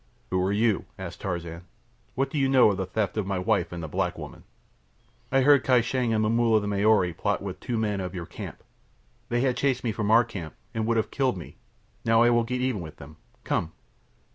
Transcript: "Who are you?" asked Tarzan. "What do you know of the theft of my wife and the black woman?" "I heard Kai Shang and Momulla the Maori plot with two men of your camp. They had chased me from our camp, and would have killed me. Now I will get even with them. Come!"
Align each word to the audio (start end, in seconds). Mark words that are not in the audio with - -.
"Who 0.31 0.41
are 0.41 0.51
you?" 0.51 0.85
asked 0.97 1.21
Tarzan. 1.21 1.61
"What 2.15 2.31
do 2.31 2.39
you 2.39 2.49
know 2.49 2.71
of 2.71 2.77
the 2.77 2.87
theft 2.87 3.17
of 3.17 3.27
my 3.27 3.37
wife 3.37 3.71
and 3.71 3.83
the 3.83 3.87
black 3.87 4.17
woman?" 4.17 4.45
"I 5.31 5.41
heard 5.41 5.63
Kai 5.63 5.81
Shang 5.81 6.11
and 6.11 6.23
Momulla 6.25 6.59
the 6.59 6.67
Maori 6.67 7.13
plot 7.13 7.39
with 7.39 7.59
two 7.59 7.77
men 7.77 7.99
of 8.01 8.15
your 8.15 8.25
camp. 8.25 8.63
They 9.29 9.41
had 9.41 9.55
chased 9.57 9.83
me 9.83 9.91
from 9.91 10.09
our 10.09 10.23
camp, 10.23 10.55
and 10.73 10.87
would 10.87 10.97
have 10.97 11.11
killed 11.11 11.37
me. 11.37 11.57
Now 12.03 12.23
I 12.23 12.31
will 12.31 12.43
get 12.43 12.61
even 12.61 12.81
with 12.81 12.95
them. 12.95 13.17
Come!" 13.43 13.73